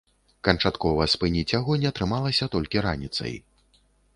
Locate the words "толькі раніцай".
2.57-3.33